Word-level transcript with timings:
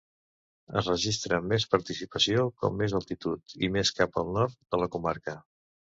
Es 0.79 0.87
registra 0.91 1.39
més 1.51 1.67
precipitació 1.75 2.47
com 2.63 2.79
més 2.81 2.97
altitud, 3.01 3.57
i 3.69 3.69
més 3.77 3.93
cap 4.01 4.19
al 4.23 4.33
nord 4.39 4.59
de 4.73 4.81
la 4.85 4.89
comarca. 4.97 5.37